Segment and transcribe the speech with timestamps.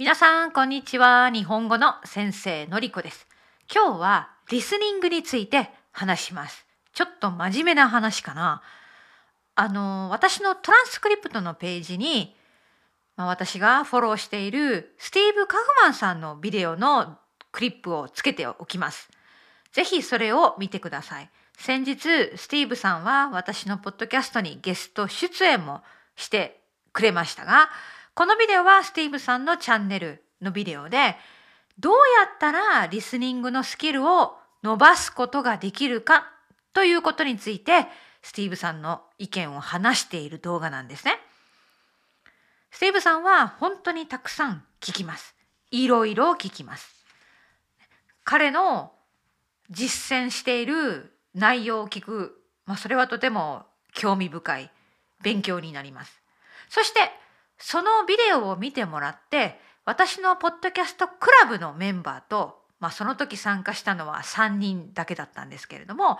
[0.00, 1.28] 皆さんこんにちは。
[1.28, 3.28] 日本語の先生のりこです。
[3.70, 6.64] 今日はリスニングについて話します。
[6.94, 8.62] ちょっと真面目な話かな。
[9.56, 12.34] あの私のトランスクリプトのページに、
[13.14, 17.18] まあ、私がフォローしているスティーブ・カフマンさんのビデオの
[17.52, 19.10] クリップをつけておきます。
[19.72, 21.28] ぜひそれを見てください。
[21.58, 21.98] 先日
[22.38, 25.82] スティーブさんは私のポッドキャストにゲスト出演も
[26.16, 26.62] して
[26.94, 27.68] くれましたが
[28.20, 31.16] このビデオはスティーブさんのチャンネルのビデオで
[31.78, 36.30] どうやったらリスニングのスキルを伸ばすことができるか
[36.74, 37.86] ということについて
[38.20, 41.14] スティーブさんの意見を話している動画なんですね。
[42.70, 45.34] スティーブさんは本当にたくさん聞きます。
[45.70, 47.06] いろいろ聞きます。
[48.24, 48.92] 彼の
[49.70, 54.70] 実践している内容を聞く、まあ、それはとても興味深い
[55.22, 56.20] 勉強になります。
[56.68, 57.00] そして
[57.60, 66.18] そのビデオを見てもらって私のポッドキャストクラブのメンバーと、まあ、その時参加したのは3人だけだったんですけれども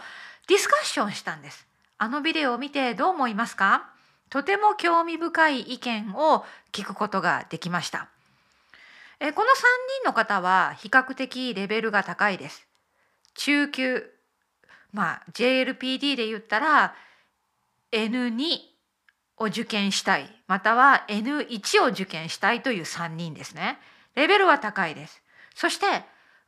[0.48, 1.66] ディスカッションしたんです。
[1.98, 3.91] あのビデオを見てどう思いますか？
[4.30, 8.08] とても興味深い意見を聞くことができました。
[9.18, 9.52] えこの3
[10.02, 12.66] 人の方は比較的レベルが高いです。
[13.34, 14.11] 中級
[14.92, 16.94] まあ JLPD で言ったら
[17.92, 18.70] N2
[19.41, 23.78] を受験したいまたは N1 を受験したいという3人ですね。
[24.14, 25.22] レベルは高いです。
[25.55, 25.86] そして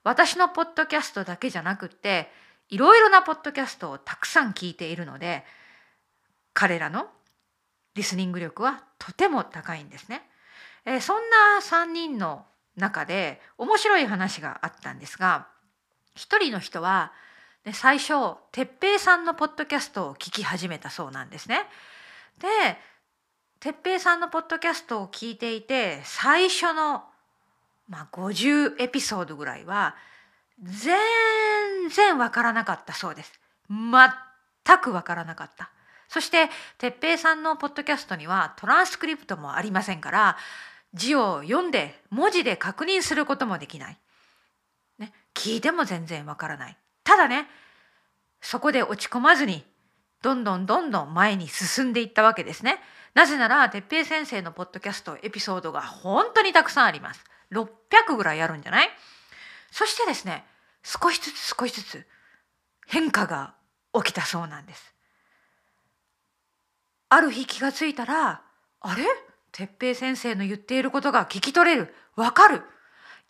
[0.05, 2.31] 私のポッドキャストだけじゃなくって
[2.69, 5.45] いろいろなポッドキャストをたくさん聞いているので
[6.53, 7.07] 彼らの
[7.95, 10.23] リスニング力はとても高いんですね。
[10.85, 12.45] えー、そんな3人の
[12.77, 15.47] 中で面白い話があったんですが
[16.15, 17.13] 一人の人は、
[17.65, 21.63] ね、最初哲平さんのポッドキャストを聞き始めたそうなんですね。
[22.39, 22.49] で
[23.61, 27.05] 哲平さんのポッドキャストを聞いていて最初の、
[27.89, 29.95] まあ、50エピソードぐらいは
[30.63, 30.99] 全
[31.91, 33.33] 然わからなかったそうです。
[33.69, 35.71] 全くわからなかった。
[36.09, 40.37] そして哲平さんのポッドキャストにはトランスクリプトもありませんから
[40.93, 43.99] 字を読んで文字で確認することもできない。
[44.99, 46.77] ね、聞いても全然わからない。
[47.05, 47.49] ただね
[48.41, 49.65] そこで落ち込まずに
[50.23, 52.81] どんどんどんどん前に進んでいったわけですね。
[53.15, 57.25] なぜなら哲平先生のポッドキャストエピソードが本当にたくさんあります。
[57.51, 58.89] 600ぐらいあるんじゃない？
[59.71, 60.45] そしてですね
[60.83, 62.07] 少しずつ少しずつ
[62.87, 63.55] 変化が
[63.95, 64.95] 起きたそうなんです。
[67.11, 68.43] ある日気がついたら
[68.81, 69.05] あれ？
[69.53, 72.63] 哲平先生の言っていることが聞き取れるわかる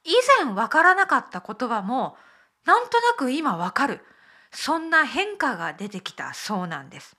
[0.05, 0.13] 以
[0.45, 2.17] 前わからなかった言葉も
[2.65, 4.01] なんとなく今わかる
[4.53, 7.17] そんな変化が出てきたそうなんです。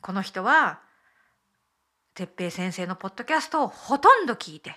[0.00, 0.80] この人は
[2.14, 4.74] 哲平先生のポッドキャストをほとんど聞いて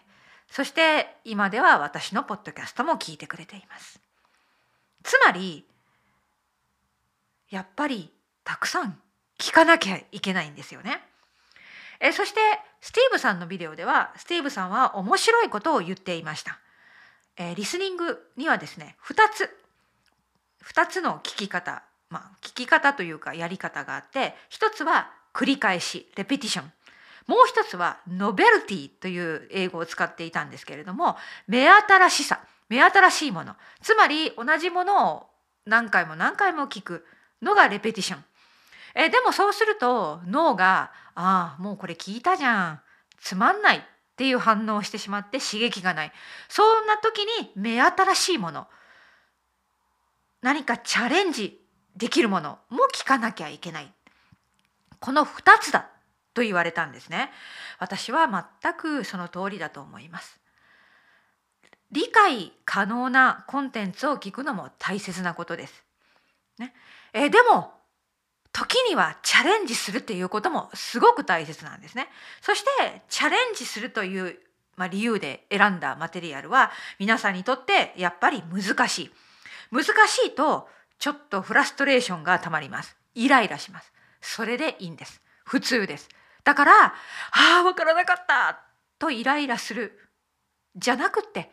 [0.51, 3.99] そして今では私のポッドキャストも聞いてくれています。
[5.03, 5.65] つまり
[7.49, 8.11] やっぱり
[8.43, 8.99] たくさん
[9.39, 11.01] 聞かなきゃいけないんですよね。
[11.99, 12.39] えそして
[12.81, 16.59] スティーブさんのビデオではスティーブさんは面白いことを言っていました。
[17.37, 19.49] えリスニングにはですね2つ
[20.63, 26.71] 2つの聞き方、まあ、聞き方というかやり方があって一つは繰り返しレペティション
[27.27, 31.17] もう一つはノベルティという英語を使っていたんですけれども
[31.47, 32.39] 目新しさ
[32.69, 33.55] 目新しいもの。
[33.81, 35.27] つまり同じものを
[35.65, 37.05] 何回も何回も聞く
[37.41, 38.23] のがレペティション
[38.95, 42.81] えでもそうすると脳が「ああもうこれ聞いたじゃん。
[43.19, 43.81] つまんない」っ
[44.15, 46.11] ていう反応をしてしまって刺激がない。
[46.47, 48.67] そんな時に目新しいもの。
[50.45, 51.59] 何かチャレンジ
[51.97, 53.91] できるものも聞かなきゃいけない。
[54.99, 55.89] この2つだ
[56.35, 57.31] と言われたんですね。
[57.79, 60.39] 私は全くその通りだと思います。
[61.91, 65.83] 理解可能なコンテンツを聞くのも大切なことです。
[66.59, 66.75] ね、
[67.13, 67.71] えでも
[68.51, 72.07] 時にはチャレンジするっていうこともすごく大切なんですね。
[72.41, 74.37] そしてチャレンジするという、
[74.75, 79.11] まあ、理由で選んだマテリアルは皆さんにとってやっぱり難しい。
[79.75, 80.69] 難しいと
[80.99, 82.95] ちょっとフラストレーションがたまります。
[83.13, 83.91] イライラします。
[84.21, 85.21] それでいいんです。
[85.43, 86.09] 普通です。
[86.43, 86.93] だから、あ
[87.61, 88.61] あ、わからなかった
[88.97, 89.99] とイライラする
[90.75, 91.51] じゃなくって、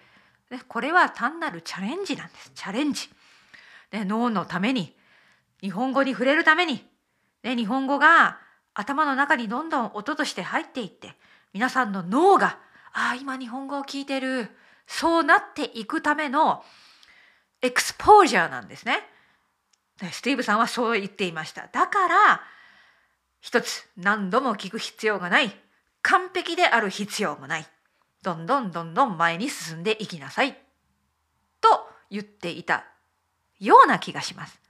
[0.68, 2.52] これは単なるチャレンジなんです。
[2.54, 3.08] チャレンジ。
[3.90, 4.96] ね、脳のために、
[5.60, 6.86] 日本語に触れるために、
[7.42, 8.38] ね、日本語が
[8.74, 11.16] 頭の中にどんどん音として入っていって、
[11.52, 12.58] 皆さんの脳が、
[12.92, 14.50] ああ、今日本語を聞いてる。
[14.86, 16.64] そうなっていくための
[17.62, 18.98] エクスポージャーなんですね。
[20.10, 21.68] スティーブさんはそう言っていました。
[21.72, 22.42] だから
[23.40, 25.54] 一つ何度も聞く必要がない
[26.02, 27.66] 完璧である必要もない
[28.22, 30.56] どんどんどんどん前に進んでいきなさい
[31.60, 31.68] と
[32.10, 32.84] 言っていた
[33.58, 34.60] ような気がします。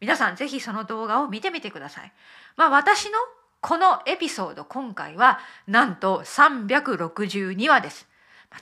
[0.00, 2.12] 皆さんぜひその動画を見てみてください。
[2.56, 3.18] まあ私の
[3.60, 8.06] このエピソード今回はなんと362話です。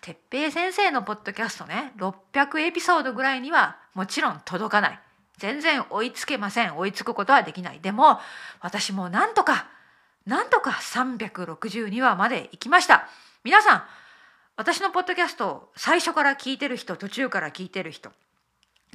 [0.00, 5.00] 哲平先生のポッドキャストね600エピソードぐらいにはもちろん届かない。
[5.38, 7.80] 全然追いつけません追いつくことはできない。
[7.80, 8.20] でも
[8.60, 9.68] 私もなんとか
[10.26, 13.08] なんとか362話まで行きました。
[13.44, 13.84] 皆さん
[14.56, 18.12] 私のポッドキャスト最初から聞いてる人途中から聞いてる人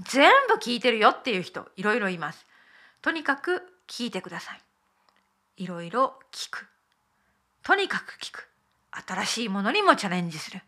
[0.10, 2.46] 全部聞いてるよっていう人いろいろいます。
[3.02, 4.62] とにかく聞いてください。
[5.58, 6.68] いろいろ聞く。
[7.64, 8.48] とにかく聞く。
[9.08, 10.62] 新しいものにもチャレンジする。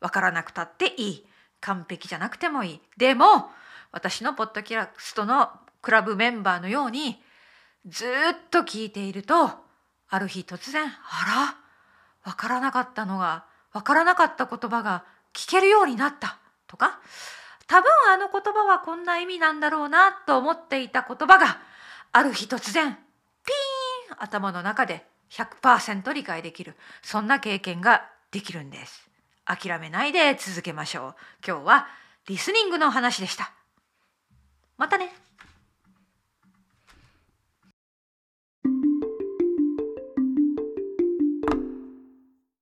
[0.00, 1.26] わからなくたっていい。
[1.60, 2.80] 完璧じゃなくてもいい。
[2.96, 3.50] でも
[3.90, 5.50] 私のポッドキャストの
[5.82, 7.20] クラブメンバーのように
[7.86, 8.08] ずっ
[8.50, 9.50] と聞いていると
[10.08, 11.56] ある日突然あ
[12.24, 17.00] らわからなかったのがわからなかった言葉が聞けるようになったとか
[17.66, 21.60] 多分あの言葉はこんな意味なんだろうなと思っていた言葉が
[22.12, 29.07] ある日突然ピーン頭の中で100%理解できるそんな経験ができるんです
[29.48, 31.14] 諦めないで続けましょう。
[31.46, 31.86] 今日は
[32.26, 33.52] リスニングの話でした。
[34.76, 35.12] またね。